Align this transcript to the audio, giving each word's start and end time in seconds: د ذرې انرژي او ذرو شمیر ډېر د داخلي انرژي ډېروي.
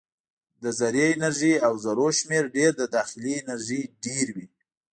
د 0.61 0.63
ذرې 0.79 1.05
انرژي 1.15 1.53
او 1.65 1.73
ذرو 1.83 2.07
شمیر 2.19 2.45
ډېر 2.57 2.71
د 2.77 2.83
داخلي 2.95 3.33
انرژي 3.41 3.81
ډېروي. 4.03 4.45